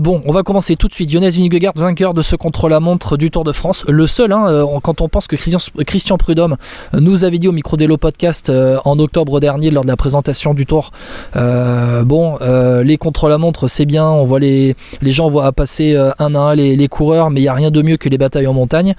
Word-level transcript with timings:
Bon, 0.00 0.22
on 0.24 0.32
va 0.32 0.42
commencer 0.42 0.76
tout 0.76 0.88
de 0.88 0.94
suite. 0.94 1.10
Jonas 1.10 1.36
Vingegaard, 1.36 1.74
vainqueur 1.76 2.14
de 2.14 2.22
ce 2.22 2.34
contre-la-montre 2.34 3.18
du 3.18 3.30
Tour 3.30 3.44
de 3.44 3.52
France. 3.52 3.84
Le 3.86 4.06
seul, 4.06 4.32
hein, 4.32 4.46
euh, 4.48 4.64
quand 4.82 5.02
on 5.02 5.08
pense 5.08 5.26
que 5.26 5.36
Christian, 5.36 6.16
Prudhomme 6.16 6.56
nous 6.94 7.24
avait 7.24 7.38
dit 7.38 7.48
au 7.48 7.52
micro 7.52 7.76
d'Elo 7.76 7.98
Podcast 7.98 8.48
euh, 8.48 8.78
en 8.86 8.98
octobre 8.98 9.40
dernier 9.40 9.70
lors 9.70 9.82
de 9.82 9.88
la 9.88 9.96
présentation 9.96 10.54
du 10.54 10.64
Tour, 10.64 10.92
euh, 11.36 12.02
bon, 12.02 12.38
les 12.82 12.96
contre-la-montre 12.96 13.68
c'est 13.68 13.84
bien, 13.84 14.06
on 14.06 14.24
voit 14.24 14.40
les, 14.40 14.74
les 15.02 15.10
gens 15.10 15.28
voient 15.28 15.52
passer 15.52 15.94
un 15.96 16.34
à 16.34 16.38
un 16.38 16.54
les, 16.54 16.76
les 16.76 16.88
coureurs, 16.88 17.30
mais 17.30 17.40
il 17.40 17.44
n'y 17.44 17.48
a 17.48 17.54
rien 17.54 17.70
de 17.70 17.82
mieux 17.82 17.98
que 17.98 18.08
les 18.08 18.18
batailles 18.18 18.46
en 18.46 18.54
montagne. 18.54 18.94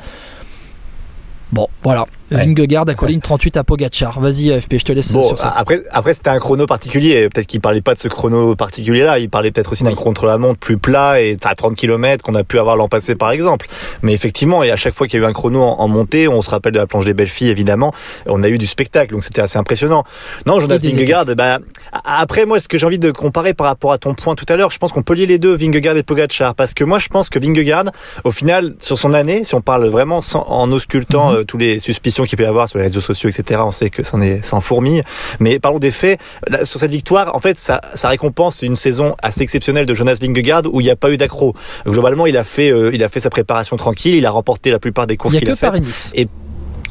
Bon, 1.51 1.67
voilà. 1.83 2.05
Vingegaard 2.31 2.87
a 2.87 2.93
collé 2.93 3.13
une 3.13 3.21
38 3.21 3.57
à 3.57 3.63
Pogachar. 3.63 4.19
Vas-y 4.19 4.61
FP, 4.61 4.75
je 4.79 4.85
te 4.85 4.91
laisse 4.91 5.09
sur 5.09 5.37
ça. 5.37 5.53
Après, 5.55 5.81
après 5.91 6.13
c'était 6.13 6.29
un 6.29 6.39
chrono 6.39 6.65
particulier. 6.65 7.27
Peut-être 7.29 7.47
qu'il 7.47 7.61
parlait 7.61 7.81
pas 7.81 7.93
de 7.93 7.99
ce 7.99 8.07
chrono 8.07 8.55
particulier-là. 8.55 9.19
Il 9.19 9.29
parlait 9.29 9.51
peut-être 9.51 9.71
aussi 9.71 9.83
d'un 9.83 9.93
contre-la-montre 9.93 10.59
plus 10.59 10.77
plat 10.77 11.21
et 11.21 11.37
à 11.43 11.55
30 11.55 11.75
km 11.75 12.23
qu'on 12.23 12.35
a 12.35 12.43
pu 12.43 12.57
avoir 12.57 12.75
l'an 12.75 12.87
passé 12.87 13.15
par 13.15 13.31
exemple. 13.31 13.67
Mais 14.01 14.13
effectivement, 14.13 14.63
et 14.63 14.71
à 14.71 14.75
chaque 14.75 14.93
fois 14.93 15.07
qu'il 15.07 15.19
y 15.19 15.23
a 15.23 15.25
eu 15.25 15.29
un 15.29 15.33
chrono 15.33 15.61
en, 15.61 15.87
montée, 15.87 16.27
on 16.27 16.41
se 16.41 16.49
rappelle 16.49 16.73
de 16.73 16.77
la 16.77 16.87
planche 16.87 17.05
des 17.05 17.13
belles 17.13 17.27
filles 17.27 17.49
évidemment, 17.49 17.93
on 18.27 18.43
a 18.43 18.49
eu 18.49 18.57
du 18.57 18.67
spectacle. 18.67 19.13
Donc 19.13 19.23
c'était 19.23 19.41
assez 19.41 19.57
impressionnant. 19.57 20.03
Non, 20.45 20.59
Jonas 20.59 20.77
Vingegaard, 20.77 21.25
bah, 21.35 21.59
après 22.03 22.45
moi, 22.45 22.59
ce 22.59 22.67
que 22.67 22.77
j'ai 22.77 22.85
envie 22.85 22.99
de 22.99 23.11
comparer 23.11 23.53
par 23.53 23.67
rapport 23.67 23.91
à 23.91 23.97
ton 23.97 24.13
point 24.13 24.35
tout 24.35 24.45
à 24.47 24.55
l'heure, 24.55 24.71
je 24.71 24.77
pense 24.77 24.91
qu'on 24.91 25.03
peut 25.03 25.13
lier 25.13 25.25
les 25.25 25.39
deux, 25.39 25.55
Vingegaard 25.55 25.97
et 25.97 26.03
Pogachar. 26.03 26.55
Parce 26.55 26.73
que 26.73 26.83
moi, 26.83 26.99
je 26.99 27.07
pense 27.07 27.29
que 27.29 27.39
Vingegaard, 27.39 27.85
au 28.23 28.31
final, 28.31 28.75
sur 28.79 28.97
son 28.97 29.13
année, 29.13 29.43
si 29.43 29.55
on 29.55 29.61
parle 29.61 29.87
vraiment 29.87 30.21
en 30.33 30.71
auscultant 30.71 31.31
mhm. 31.31 31.37
euh, 31.37 31.43
tous 31.43 31.57
les 31.57 31.79
suspicions 31.79 32.20
qu'il 32.25 32.37
peut 32.37 32.43
y 32.43 32.47
avoir 32.47 32.69
sur 32.69 32.79
les 32.79 32.85
réseaux 32.85 33.01
sociaux, 33.01 33.29
etc. 33.29 33.61
On 33.63 33.71
sait 33.71 33.89
que 33.89 34.03
c'en 34.03 34.21
est, 34.21 34.43
sans 34.43 34.61
fourmille. 34.61 35.03
Mais 35.39 35.59
parlons 35.59 35.79
des 35.79 35.91
faits. 35.91 36.19
sur 36.63 36.79
cette 36.79 36.91
victoire, 36.91 37.35
en 37.35 37.39
fait, 37.39 37.57
ça, 37.57 37.81
ça 37.95 38.09
récompense 38.09 38.61
une 38.61 38.75
saison 38.75 39.15
assez 39.21 39.41
exceptionnelle 39.41 39.85
de 39.85 39.93
Jonas 39.93 40.17
Vingegaard 40.21 40.63
où 40.71 40.81
il 40.81 40.85
n'y 40.85 40.89
a 40.89 40.95
pas 40.95 41.11
eu 41.11 41.17
d'accro. 41.17 41.55
Globalement, 41.85 42.25
il 42.27 42.37
a 42.37 42.43
fait, 42.43 42.71
euh, 42.71 42.91
il 42.93 43.03
a 43.03 43.09
fait 43.09 43.19
sa 43.19 43.29
préparation 43.29 43.77
tranquille. 43.77 44.15
Il 44.15 44.25
a 44.25 44.31
remporté 44.31 44.71
la 44.71 44.79
plupart 44.79 45.07
des 45.07 45.17
courses 45.17 45.37
qu'il 45.37 45.49
a, 45.49 45.55
faites. 45.55 45.81
Et 46.15 46.27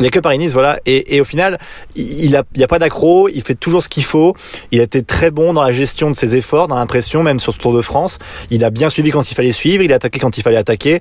il 0.00 0.04
n'y 0.04 0.08
a 0.08 0.10
que 0.10 0.18
Paris-Nice, 0.18 0.54
voilà. 0.54 0.80
Et, 0.86 1.20
au 1.20 1.24
final, 1.24 1.58
il 1.94 2.34
a, 2.34 2.42
il 2.54 2.60
y 2.60 2.64
a 2.64 2.66
pas 2.66 2.78
d'accro, 2.78 3.28
il 3.28 3.42
fait 3.42 3.54
toujours 3.54 3.82
ce 3.82 3.88
qu'il 3.88 4.02
faut. 4.02 4.34
Il 4.72 4.80
a 4.80 4.82
été 4.82 5.02
très 5.02 5.30
bon 5.30 5.52
dans 5.52 5.62
la 5.62 5.72
gestion 5.72 6.10
de 6.10 6.16
ses 6.16 6.36
efforts, 6.36 6.68
dans 6.68 6.76
l'impression, 6.76 7.22
même 7.22 7.38
sur 7.38 7.52
ce 7.52 7.58
Tour 7.58 7.74
de 7.74 7.82
France. 7.82 8.18
Il 8.50 8.64
a 8.64 8.70
bien 8.70 8.88
suivi 8.88 9.10
quand 9.10 9.30
il 9.30 9.34
fallait 9.34 9.52
suivre, 9.52 9.82
il 9.82 9.92
a 9.92 9.96
attaqué 9.96 10.18
quand 10.18 10.38
il 10.38 10.42
fallait 10.42 10.56
attaquer. 10.56 11.00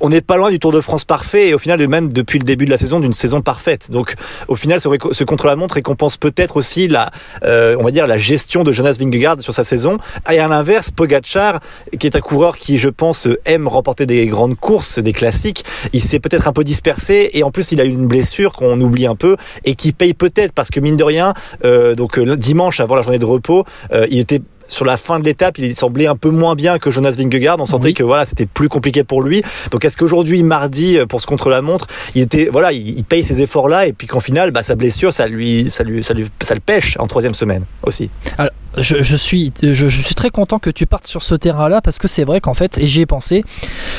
On 0.00 0.08
n'est 0.08 0.20
pas 0.20 0.36
loin 0.36 0.50
du 0.50 0.60
Tour 0.60 0.70
de 0.70 0.80
France 0.80 1.04
parfait 1.04 1.48
et 1.48 1.54
au 1.54 1.58
final, 1.58 1.86
même 1.88 2.12
depuis 2.12 2.38
le 2.38 2.44
début 2.44 2.64
de 2.64 2.70
la 2.70 2.78
saison, 2.78 3.00
d'une 3.00 3.12
saison 3.12 3.42
parfaite. 3.42 3.90
Donc, 3.90 4.14
au 4.46 4.54
final, 4.54 4.80
ce, 4.80 5.24
contre-la-montre 5.24 5.74
récompense 5.74 6.16
peut-être 6.16 6.56
aussi 6.56 6.86
la, 6.86 7.10
euh, 7.44 7.76
on 7.80 7.82
va 7.82 7.90
dire, 7.90 8.06
la 8.06 8.18
gestion 8.18 8.62
de 8.62 8.70
Jonas 8.70 8.98
Vingegaard 9.00 9.40
sur 9.40 9.52
sa 9.52 9.64
saison. 9.64 9.98
Et 10.30 10.38
à 10.38 10.46
l'inverse, 10.46 10.92
Pogacar, 10.92 11.60
qui 11.98 12.06
est 12.06 12.14
un 12.14 12.20
coureur 12.20 12.56
qui, 12.56 12.78
je 12.78 12.88
pense, 12.88 13.26
aime 13.46 13.66
remporter 13.66 14.06
des 14.06 14.26
grandes 14.26 14.56
courses, 14.56 15.00
des 15.00 15.12
classiques, 15.12 15.64
il 15.92 16.02
s'est 16.02 16.20
peut-être 16.20 16.46
un 16.46 16.52
peu 16.52 16.62
dispersé 16.62 17.30
et 17.32 17.42
en 17.42 17.50
plus, 17.50 17.72
il 17.72 17.80
a 17.80 17.84
eu 17.84 17.90
une 17.90 18.06
blessure 18.12 18.52
qu'on 18.52 18.80
oublie 18.80 19.06
un 19.06 19.16
peu 19.16 19.36
et 19.64 19.74
qui 19.74 19.92
paye 19.92 20.14
peut-être 20.14 20.52
parce 20.52 20.70
que 20.70 20.80
mine 20.80 20.96
de 20.96 21.04
rien, 21.04 21.34
euh, 21.64 21.94
donc 21.94 22.18
euh, 22.18 22.36
dimanche 22.36 22.80
avant 22.80 22.94
la 22.94 23.02
journée 23.02 23.18
de 23.18 23.24
repos, 23.24 23.64
euh, 23.92 24.06
il 24.10 24.18
était 24.18 24.42
sur 24.68 24.84
la 24.84 24.96
fin 24.96 25.18
de 25.18 25.24
l'étape, 25.24 25.58
il 25.58 25.74
semblait 25.74 26.06
un 26.06 26.16
peu 26.16 26.30
moins 26.30 26.54
bien 26.54 26.78
que 26.78 26.90
Jonas 26.90 27.12
Vingegaard. 27.18 27.56
On 27.60 27.66
sentait 27.66 27.92
que 27.92 28.02
voilà, 28.02 28.24
c'était 28.24 28.46
plus 28.46 28.68
compliqué 28.68 29.04
pour 29.04 29.22
lui. 29.22 29.42
Donc 29.70 29.84
est-ce 29.84 29.96
qu'aujourd'hui, 29.96 30.42
mardi, 30.42 30.98
pour 31.08 31.20
ce 31.20 31.26
contre-la-montre, 31.26 31.88
il 32.14 32.22
était 32.22 32.48
voilà, 32.50 32.72
il, 32.72 33.04
paye 33.04 33.24
ses 33.24 33.42
efforts 33.42 33.68
là 33.68 33.86
et 33.86 33.92
puis 33.92 34.06
qu'en 34.06 34.20
final, 34.20 34.50
bah, 34.50 34.62
sa 34.62 34.74
blessure, 34.74 35.12
ça 35.12 35.26
lui, 35.26 35.70
ça 35.70 35.84
lui, 35.84 36.02
ça 36.02 36.14
lui, 36.14 36.26
ça 36.40 36.54
le 36.54 36.60
pêche 36.60 36.96
en 36.98 37.06
troisième 37.06 37.34
semaine 37.34 37.64
aussi? 37.82 38.08
Alors, 38.38 38.52
je, 38.78 39.16
suis, 39.16 39.52
je, 39.62 39.88
suis 39.88 40.14
très 40.14 40.30
content 40.30 40.58
que 40.58 40.70
tu 40.70 40.86
partes 40.86 41.06
sur 41.06 41.22
ce 41.22 41.34
terrain-là 41.34 41.82
parce 41.82 41.98
que 41.98 42.08
c'est 42.08 42.24
vrai 42.24 42.40
qu'en 42.40 42.54
fait, 42.54 42.78
et 42.78 42.86
j'y 42.86 43.02
ai 43.02 43.06
pensé, 43.06 43.44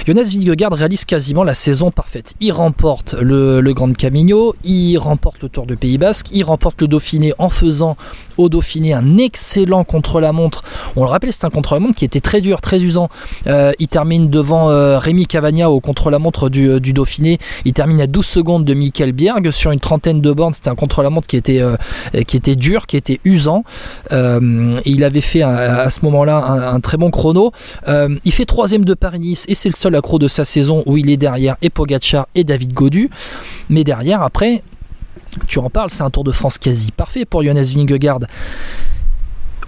Jonas 0.08 0.32
Vingegaard 0.34 0.74
réalise 0.74 1.06
quasiment 1.06 1.44
la 1.44 1.54
saison 1.54 1.92
parfaite. 1.92 2.34
Il 2.40 2.52
remporte 2.52 3.14
le, 3.20 3.62
Grand 3.74 3.96
Camino, 3.96 4.56
il 4.64 4.98
remporte 4.98 5.42
le 5.42 5.50
Tour 5.50 5.66
de 5.66 5.76
Pays 5.76 5.98
Basque, 5.98 6.28
il 6.32 6.44
remporte 6.44 6.82
le 6.82 6.88
Dauphiné 6.88 7.34
en 7.38 7.50
faisant 7.50 7.98
au 8.38 8.50
Dauphiné 8.50 8.94
un 8.94 9.18
excellent 9.18 9.84
contre-la-montre. 9.84 10.64
On 10.96 11.04
le 11.04 11.10
rappelle, 11.10 11.32
c'est 11.32 11.46
un 11.46 11.50
contre-la-montre 11.50 11.96
qui 11.96 12.06
était 12.06 12.20
très 12.20 12.42
dur, 12.42 12.62
très 12.62 12.82
usant. 12.82 13.10
Euh, 13.48 13.72
il 13.80 13.88
termine 13.88 14.30
devant 14.30 14.70
euh, 14.70 14.98
Rémi 14.98 15.28
Cavagna 15.28 15.70
au 15.70 15.80
contre-la-montre 15.80 16.50
du, 16.50 16.70
euh, 16.70 16.80
du, 16.80 16.94
Dauphiné. 16.94 17.38
Il 17.66 17.74
termine 17.74 18.02
à 18.02 18.08
12 18.08 18.26
secondes 18.26 18.66
de 18.66 18.74
Michael 18.74 19.12
Bierg 19.12 19.52
sur 19.52 19.72
une 19.72 19.80
trentaine 19.80 20.22
de 20.22 20.32
bornes. 20.32 20.54
C'était 20.54 20.70
un 20.70 20.76
contre-la-montre 20.76 21.28
qui 21.28 21.38
était, 21.38 21.62
qui 22.28 22.38
était 22.38 22.56
dur, 22.56 22.88
qui 22.88 22.98
était 22.98 23.20
usant. 23.24 23.64
Il 24.86 25.04
avait 25.04 25.22
fait 25.22 25.42
à, 25.42 25.90
ce 25.90 26.02
moment-là 26.04 26.72
un, 26.74 26.80
très 26.80 26.98
bon 26.98 27.12
chrono. 27.12 27.52
Euh, 27.88 28.16
il 28.26 28.32
fait 28.32 28.46
troisième 28.46 28.86
de 28.86 28.94
Paris-Nice 28.94 29.46
et 29.48 29.56
c'est 29.56 29.70
le 29.70 29.76
seul 29.76 29.96
accro 29.96 30.20
de 30.20 30.28
sa 30.28 30.46
saison 30.46 30.84
où 30.86 30.98
il 30.98 31.10
est 31.10 31.18
derrière 31.18 31.56
et 31.62 31.70
Pogacar 31.70 32.28
et 32.36 32.44
David 32.44 32.74
Godu. 32.74 33.10
Mais 33.70 33.84
derrière, 33.84 34.22
après, 34.22 34.64
tu 35.48 35.60
en 35.60 35.70
parles, 35.70 35.90
c'est 35.90 36.04
un 36.04 36.10
Tour 36.10 36.24
de 36.24 36.32
France 36.32 36.58
quasi 36.58 36.92
parfait 36.92 37.26
pour 37.26 37.44
Jonas 37.44 37.74
Vingegaard. 37.76 38.20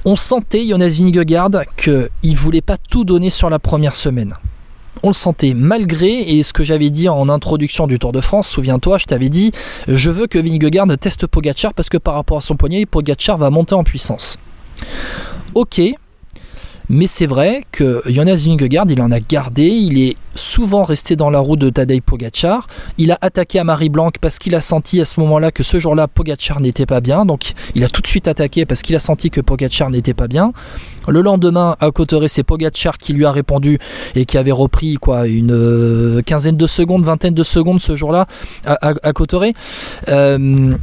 On 0.04 0.16
sentait 0.16 0.68
Jonas 0.68 0.98
Vingegaard 1.00 1.52
qu'il 1.78 2.36
voulait 2.36 2.62
pas 2.62 2.78
tout 2.78 3.04
donner 3.04 3.30
sur 3.30 3.50
la 3.50 3.60
première 3.60 3.96
semaine 3.96 4.34
on 5.06 5.10
le 5.10 5.14
sentait 5.14 5.54
malgré, 5.56 6.22
et 6.22 6.42
ce 6.42 6.52
que 6.52 6.64
j'avais 6.64 6.90
dit 6.90 7.08
en 7.10 7.30
introduction 7.30 7.86
du 7.86 8.00
Tour 8.00 8.12
de 8.12 8.22
France, 8.22 8.48
souviens-toi, 8.48 8.98
je 8.98 9.06
t'avais 9.06 9.30
dit, 9.30 9.52
je 9.88 10.10
veux 10.10 10.26
que 10.26 10.40
Vingegaard 10.40 10.88
teste 11.00 11.28
Pogacar 11.28 11.76
parce 11.76 11.90
que 11.90 11.98
par 11.98 12.16
rapport 12.16 12.38
à 12.38 12.42
son 12.42 12.56
poignet, 12.56 12.86
Pogacar 12.88 13.38
va 13.38 13.52
monter 13.52 13.76
en 13.76 13.84
puissance. 13.84 14.38
Ok, 15.54 15.82
mais 16.90 17.08
c'est 17.08 17.26
vrai 17.26 17.64
que 17.72 18.04
Jonas 18.06 18.44
Vingegaard, 18.46 18.86
il 18.90 19.02
en 19.02 19.12
a 19.12 19.20
gardé, 19.20 19.64
il 19.64 19.98
est 19.98 20.16
souvent 20.36 20.84
resté 20.84 21.16
dans 21.16 21.32
la 21.32 21.40
roue 21.40 21.56
de 21.56 21.70
Tadej 21.70 22.02
Pogacar. 22.02 22.68
Il 23.00 23.12
a 23.12 23.18
attaqué 23.22 23.58
à 23.58 23.64
Marie 23.64 23.90
Blanc 23.90 24.12
parce 24.22 24.38
qu'il 24.38 24.54
a 24.54 24.62
senti 24.62 25.02
à 25.02 25.06
ce 25.06 25.20
moment-là 25.22 25.52
que 25.52 25.64
ce 25.64 25.80
jour-là 25.80 26.08
Pogacar 26.08 26.60
n'était 26.60 26.86
pas 26.86 27.02
bien. 27.02 27.26
Donc 27.26 27.54
il 27.74 27.84
a 27.84 27.90
tout 27.90 28.02
de 28.02 28.08
suite 28.08 28.28
attaqué 28.28 28.66
parce 28.66 28.84
qu'il 28.84 28.96
a 28.96 29.00
senti 29.00 29.32
que 29.32 29.42
Pogacar 29.42 29.90
n'était 29.90 30.14
pas 30.14 30.28
bien. 30.28 30.52
Le 31.08 31.22
lendemain, 31.22 31.76
à 31.80 31.90
Cotteret, 31.92 32.28
c'est 32.28 32.44
Pogacar 32.44 32.98
qui 32.98 33.14
lui 33.14 33.26
a 33.26 33.32
répondu 33.32 33.80
et 34.14 34.26
qui 34.26 34.38
avait 34.38 34.52
repris 34.52 34.96
quoi 34.96 35.28
une 35.28 35.54
euh, 35.54 36.22
quinzaine 36.22 36.58
de 36.58 36.68
secondes, 36.68 37.04
vingtaine 37.04 37.34
de 37.34 37.44
secondes 37.44 37.80
ce 37.80 37.96
jour-là 37.96 38.28
à, 38.66 38.90
à, 38.90 38.94
euh, 40.10 40.76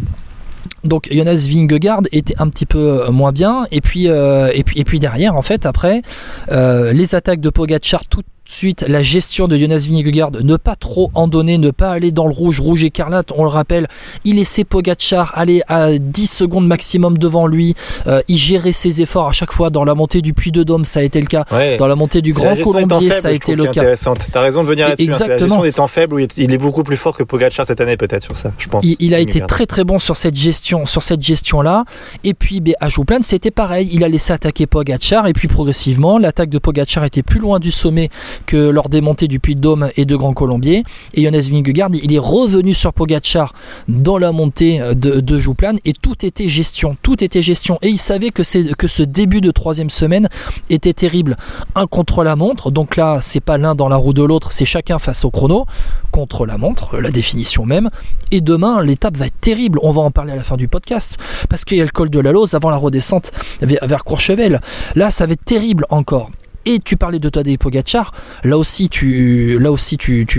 donc 0.85 1.09
Jonas 1.11 1.47
Vingegaard 1.49 2.03
était 2.13 2.35
un 2.39 2.49
petit 2.49 2.67
peu 2.67 3.05
euh, 3.05 3.11
moins 3.11 3.33
bien. 3.33 3.67
Et 3.71 3.81
puis 3.81 4.09
euh, 4.09 4.51
et 4.55 4.63
puis 4.65 4.81
et 4.81 4.85
puis 4.85 4.99
derrière 4.99 5.37
en 5.37 5.43
fait 5.43 5.67
après 5.67 6.03
euh, 6.51 6.93
les 6.93 7.15
attaques 7.15 7.41
de 7.41 7.51
Pogacar 7.51 8.07
tout 8.07 8.23
Suite, 8.53 8.85
la 8.87 9.03
gestion 9.03 9.49
de 9.49 9.57
Jonas 9.57 9.87
Vingegaard, 9.89 10.31
ne 10.43 10.57
pas 10.57 10.77
trop 10.77 11.11
en 11.15 11.27
donner, 11.27 11.57
ne 11.57 11.71
pas 11.71 11.91
aller 11.91 12.13
dans 12.13 12.27
le 12.27 12.35
rouge, 12.35 12.61
rouge 12.61 12.85
écarlate, 12.85 13.33
on 13.35 13.45
le 13.45 13.49
rappelle, 13.49 13.89
il 14.25 14.37
laissait 14.37 14.65
Pogacar 14.65 15.33
aller 15.35 15.63
à 15.69 15.97
10 15.99 16.27
secondes 16.27 16.67
maximum 16.67 17.17
devant 17.17 17.47
lui, 17.47 17.75
euh, 18.07 18.21
il 18.29 18.37
gérait 18.37 18.73
ses 18.73 19.01
efforts 19.01 19.29
à 19.29 19.33
chaque 19.33 19.53
fois, 19.53 19.71
dans 19.71 19.85
la 19.85 19.95
montée 19.95 20.21
du 20.21 20.35
Puy 20.35 20.53
de 20.53 20.63
Dôme. 20.65 20.85
Ça 20.85 21.01
a 21.01 21.03
été 21.03 21.19
le 21.21 21.27
cas, 21.27 21.45
dans 21.79 21.87
la 21.87 21.97
montée 21.97 22.21
du 22.21 22.33
Grand 22.33 22.55
Colombier. 22.57 23.11
ça 23.13 23.29
a 23.29 23.31
été 23.33 23.55
le 23.55 23.65
cas. 23.65 23.71
intéressante, 23.71 24.27
t'as 24.31 24.43
raison 24.43 24.63
de 24.63 24.69
venir 24.69 24.87
là-dessus, 24.87 25.11
hein. 25.13 25.27
la 25.27 25.39
gestion 25.39 25.63
des 25.63 25.73
temps 25.73 25.89
faibles 25.89 26.15
où 26.15 26.19
il 26.19 26.53
est 26.53 26.59
beaucoup 26.59 26.83
plus 26.83 26.99
fort 26.99 27.17
que 27.17 27.23
Pogacar 27.23 27.67
cette 27.67 27.81
année 27.81 27.97
peut-être 27.97 28.23
sur 28.23 28.37
ça, 28.37 28.53
je 28.59 28.69
pense. 28.69 28.85
Il, 28.85 29.15
a 29.15 29.19
été 29.19 29.41
très 29.41 29.65
très 29.65 29.85
bon 29.85 29.99
sur 29.99 30.19
cette 30.19 30.37
gestion, 30.37 30.85
sur 30.85 31.03
cette 31.03 31.23
gestion-là, 31.23 31.85
et 32.23 32.35
puis 32.35 32.61
ben, 32.61 32.75
à 32.81 32.91
Jouplan 32.91 33.21
c'était 33.23 33.51
pareil, 33.51 33.89
il 33.93 34.05
a 34.05 34.09
laissé 34.09 34.35
attaquer 34.35 34.67
Pogacar, 34.67 35.27
et 35.27 35.33
puis 35.33 35.49
progressivement 35.49 36.19
l'attaque 36.19 36.51
de 36.51 36.59
Pogacar 36.59 37.05
était 37.05 37.23
plus 37.23 37.41
loin 37.41 37.59
du 37.59 37.71
sommet 37.71 38.11
que 38.43 38.57
lors 38.57 38.89
des 38.89 39.01
montées 39.01 39.29
du 39.29 39.41
Puy 39.41 39.55
de 39.55 39.61
Dôme 39.61 39.91
et 39.97 40.05
de 40.05 40.17
Grand 40.17 40.35
Colombier. 40.35 40.85
Et 41.15 41.25
Jonas 41.25 41.49
Vingegaard, 41.51 41.91
il 41.93 42.13
est 42.13 42.19
revenu 42.19 42.75
sur 42.75 42.93
Pogacar 42.93 43.55
dans 43.89 44.19
la 44.19 44.33
montée 44.33 44.81
de, 44.95 45.21
de 45.21 45.39
Jouplan 45.39 45.75
et 45.85 45.93
tout 45.93 46.25
était 46.25 46.49
gestion, 46.49 46.97
tout 47.03 47.23
était 47.23 47.43
gestion. 47.43 47.79
Et 47.83 47.89
il 47.89 47.99
savait 47.99 48.31
que, 48.31 48.43
que 48.75 48.89
ce 48.89 49.03
début 49.03 49.41
de 49.41 49.51
troisième 49.51 49.91
semaine 49.91 50.29
était 50.71 50.93
terrible. 50.93 51.37
Un 51.75 51.87
contre 51.87 52.25
la 52.25 52.37
montre, 52.37 52.71
donc 52.71 52.97
là 52.97 53.19
c'est 53.21 53.41
pas 53.41 53.59
l'un 53.59 53.75
dans 53.75 53.89
la 53.89 53.97
roue 53.97 54.13
de 54.13 54.23
l'autre, 54.23 54.53
c'est 54.53 54.65
chacun 54.65 54.99
face 54.99 55.25
au 55.25 55.31
chrono, 55.31 55.67
contre 56.11 56.47
la 56.47 56.59
montre, 56.59 56.99
la 56.99 57.11
définition 57.11 57.65
même. 57.65 57.91
Et 58.31 58.41
demain 58.41 58.83
l'étape 58.83 59.17
va 59.17 59.27
être 59.27 59.41
terrible, 59.41 59.79
on 59.83 59.91
va 59.91 60.03
en 60.03 60.11
parler 60.11 60.33
à 60.33 60.37
la 60.37 60.45
fin 60.45 60.57
du 60.57 60.69
podcast, 60.69 61.19
parce 61.49 61.65
qu'il 61.65 61.79
y 61.79 61.81
a 61.81 61.85
le 61.85 61.91
col 61.91 62.11
de 62.11 62.21
la 62.21 62.33
Lose 62.33 62.55
avant 62.55 62.71
la 62.71 62.77
redescente 62.77 63.31
vers 63.61 64.05
Courchevel. 64.05 64.61
Là 64.95 65.11
ça 65.11 65.27
va 65.27 65.33
être 65.33 65.45
terrible 65.45 65.87
encore. 65.91 66.31
Et 66.65 66.79
tu 66.79 66.97
parlais 66.97 67.19
de 67.19 67.29
Tadej 67.29 67.59
Pogacar, 67.59 68.13
là 68.45 68.57
aussi 68.59 68.89
tu, 68.89 69.59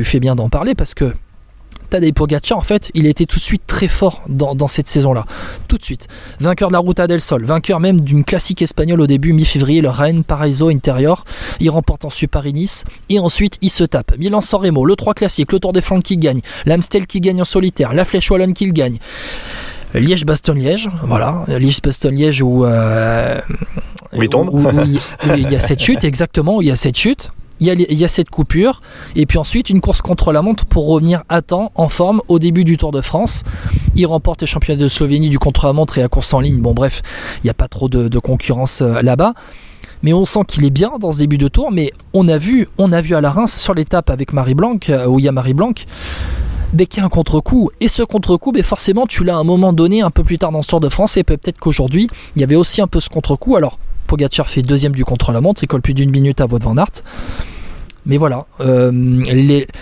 fais 0.03 0.19
bien 0.19 0.35
d'en 0.35 0.49
parler 0.49 0.75
parce 0.75 0.93
que 0.93 1.13
Tadej 1.89 2.13
Pogacar, 2.13 2.57
en 2.57 2.61
fait, 2.61 2.89
il 2.93 3.05
était 3.05 3.25
tout 3.25 3.37
de 3.37 3.43
suite 3.43 3.63
très 3.67 3.87
fort 3.87 4.23
dans, 4.27 4.67
cette 4.67 4.87
saison-là. 4.87 5.25
Tout 5.67 5.77
de 5.77 5.83
suite. 5.83 6.07
Vainqueur 6.39 6.69
de 6.69 6.73
la 6.73 6.79
Ruta 6.79 7.05
del 7.05 7.21
Sol, 7.21 7.43
vainqueur 7.43 7.79
même 7.79 8.01
d'une 8.01 8.23
classique 8.23 8.61
espagnole 8.61 9.01
au 9.01 9.07
début, 9.07 9.33
mi-février, 9.33 9.81
le 9.81 9.89
Rennes 9.89 10.23
Paraiso 10.23 10.69
Interior. 10.69 11.23
Il 11.59 11.69
remporte 11.69 12.05
ensuite 12.05 12.31
Paris-Nice 12.31 12.85
et 13.09 13.19
ensuite 13.19 13.57
il 13.61 13.69
se 13.69 13.83
tape. 13.83 14.17
Milan-San 14.17 14.61
Remo, 14.61 14.85
le 14.85 14.95
3 14.95 15.13
classique, 15.13 15.51
le 15.51 15.59
Tour 15.59 15.73
des 15.73 15.81
Flandres 15.81 16.03
qui 16.03 16.17
gagne, 16.17 16.41
l'Amstel 16.65 17.05
qui 17.05 17.19
gagne 17.19 17.41
en 17.41 17.45
solitaire, 17.45 17.93
la 17.93 18.05
Flèche 18.05 18.31
Wallonne 18.31 18.53
qui 18.53 18.71
gagne. 18.71 18.97
Liège-Bastogne-Liège, 19.93 20.89
voilà, 21.03 21.43
Liège-Bastogne-Liège 21.47 22.41
où, 22.41 22.65
euh, 22.65 23.39
où 24.13 24.21
il 24.21 24.29
tombe, 24.29 24.49
où, 24.51 24.67
il 25.35 25.51
y 25.51 25.55
a 25.55 25.59
cette 25.59 25.79
chute, 25.79 26.03
exactement, 26.03 26.57
où 26.57 26.61
il 26.61 26.67
y 26.67 26.71
a 26.71 26.75
cette 26.75 26.97
chute. 26.97 27.31
Il 27.59 27.67
y, 27.67 27.69
a, 27.69 27.73
il 27.73 27.97
y, 27.97 28.03
a, 28.03 28.09
cette 28.09 28.29
coupure, 28.29 28.81
et 29.15 29.25
puis 29.25 29.37
ensuite 29.37 29.69
une 29.69 29.79
course 29.79 30.01
contre 30.01 30.33
la 30.33 30.41
montre 30.41 30.65
pour 30.65 30.87
revenir 30.87 31.23
à 31.29 31.41
temps, 31.41 31.71
en 31.75 31.87
forme, 31.87 32.21
au 32.27 32.37
début 32.37 32.65
du 32.65 32.75
Tour 32.75 32.91
de 32.91 32.99
France. 32.99 33.43
Il 33.95 34.05
remporte 34.05 34.41
le 34.41 34.47
championnat 34.47 34.81
de 34.81 34.87
Slovénie 34.89 35.29
du 35.29 35.39
contre-la-montre 35.39 35.97
et 35.97 36.01
la 36.01 36.09
course 36.09 36.33
en 36.33 36.41
ligne. 36.41 36.59
Bon, 36.59 36.73
bref, 36.73 37.01
il 37.37 37.45
n'y 37.45 37.49
a 37.51 37.53
pas 37.53 37.69
trop 37.69 37.87
de, 37.87 38.09
de 38.09 38.19
concurrence 38.19 38.81
euh, 38.81 39.01
là-bas. 39.01 39.33
Mais 40.01 40.11
on 40.11 40.25
sent 40.25 40.41
qu'il 40.47 40.65
est 40.65 40.71
bien 40.71 40.91
dans 40.99 41.13
ce 41.13 41.19
début 41.19 41.37
de 41.37 41.47
tour. 41.47 41.71
Mais 41.71 41.91
on 42.13 42.27
a 42.27 42.37
vu, 42.37 42.67
on 42.77 42.91
a 42.91 42.99
vu 42.99 43.15
à 43.15 43.21
la 43.21 43.31
Reims 43.31 43.55
sur 43.55 43.73
l'étape 43.73 44.09
avec 44.09 44.33
Marie 44.33 44.55
Blanc, 44.55 44.77
euh, 44.89 45.05
où 45.05 45.19
il 45.19 45.25
y 45.25 45.29
a 45.29 45.31
Marie 45.31 45.53
Blanc, 45.53 45.73
mais 46.73 46.85
qui 46.85 46.99
a 46.99 47.05
un 47.05 47.09
contre-coup. 47.09 47.69
Et 47.79 47.87
ce 47.87 48.03
contre-coup, 48.03 48.53
forcément, 48.63 49.05
tu 49.07 49.23
l'as 49.23 49.35
à 49.35 49.39
un 49.39 49.43
moment 49.43 49.73
donné, 49.73 50.01
un 50.01 50.11
peu 50.11 50.23
plus 50.23 50.37
tard 50.37 50.51
dans 50.51 50.61
ce 50.61 50.69
Tour 50.69 50.79
de 50.79 50.89
France, 50.89 51.17
et 51.17 51.23
peut-être 51.23 51.59
qu'aujourd'hui, 51.59 52.09
il 52.35 52.41
y 52.41 52.43
avait 52.43 52.55
aussi 52.55 52.81
un 52.81 52.87
peu 52.87 52.99
ce 52.99 53.09
contre-coup. 53.09 53.55
Alors, 53.55 53.79
Pogacar 54.07 54.49
fait 54.49 54.61
deuxième 54.61 54.93
du 54.93 55.05
contre-la-montre, 55.05 55.63
il 55.63 55.67
colle 55.67 55.81
plus 55.81 55.93
d'une 55.93 56.11
minute 56.11 56.41
à 56.41 56.45
Wout 56.45 56.59
van 56.59 56.77
Aert. 56.77 57.03
Mais 58.05 58.17
voilà, 58.17 58.47
euh, 58.59 59.21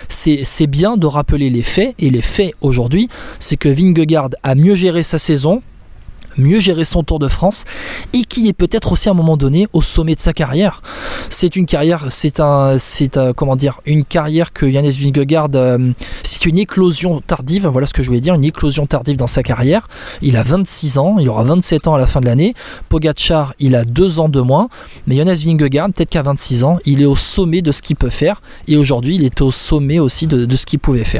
c'est 0.08 0.66
bien 0.68 0.96
de 0.96 1.06
rappeler 1.06 1.50
les 1.50 1.62
faits, 1.62 1.94
et 1.98 2.10
les 2.10 2.22
faits 2.22 2.54
aujourd'hui, 2.60 3.08
c'est 3.40 3.56
que 3.56 3.68
Vingegaard 3.68 4.30
a 4.44 4.54
mieux 4.54 4.76
géré 4.76 5.02
sa 5.02 5.18
saison, 5.18 5.60
mieux 6.36 6.60
gérer 6.60 6.84
son 6.84 7.02
Tour 7.02 7.18
de 7.18 7.28
France 7.28 7.64
et 8.12 8.24
qu'il 8.24 8.46
est 8.46 8.52
peut-être 8.52 8.92
aussi 8.92 9.08
à 9.08 9.12
un 9.12 9.14
moment 9.14 9.36
donné 9.36 9.66
au 9.72 9.82
sommet 9.82 10.14
de 10.14 10.20
sa 10.20 10.32
carrière. 10.32 10.82
C'est 11.30 11.56
une 11.56 11.66
carrière, 11.66 12.06
c'est 12.10 12.40
un, 12.40 12.78
c'est 12.78 13.18
comment 13.34 13.56
une 13.86 14.04
carrière 14.04 14.52
que 14.52 14.66
Yannis 14.66 14.98
Vingegaard, 14.98 15.48
euh, 15.54 15.92
c'est 16.22 16.46
une 16.46 16.58
éclosion 16.58 17.20
tardive. 17.20 17.66
Voilà 17.68 17.86
ce 17.86 17.92
que 17.92 18.02
je 18.02 18.08
voulais 18.08 18.20
dire, 18.20 18.34
une 18.34 18.44
éclosion 18.44 18.86
tardive 18.86 19.16
dans 19.16 19.26
sa 19.26 19.42
carrière. 19.42 19.88
Il 20.20 20.36
a 20.36 20.42
26 20.42 20.98
ans, 20.98 21.16
il 21.18 21.28
aura 21.28 21.44
27 21.44 21.86
ans 21.88 21.94
à 21.94 21.98
la 21.98 22.06
fin 22.06 22.20
de 22.20 22.26
l'année. 22.26 22.54
Pogacar, 22.88 23.54
il 23.58 23.76
a 23.76 23.84
deux 23.84 24.20
ans 24.20 24.28
de 24.28 24.40
moins, 24.40 24.68
mais 25.06 25.16
Jonas 25.16 25.42
Vingegaard, 25.44 25.88
peut-être 25.92 26.10
qu'à 26.10 26.22
26 26.22 26.64
ans, 26.64 26.78
il 26.84 27.02
est 27.02 27.06
au 27.06 27.16
sommet 27.16 27.62
de 27.62 27.72
ce 27.72 27.82
qu'il 27.82 27.96
peut 27.96 28.10
faire 28.10 28.42
et 28.68 28.76
aujourd'hui, 28.76 29.16
il 29.16 29.24
est 29.24 29.40
au 29.40 29.50
sommet 29.50 29.98
aussi 29.98 30.26
de 30.26 30.56
ce 30.56 30.66
qu'il 30.66 30.78
pouvait 30.78 31.04
faire. 31.04 31.12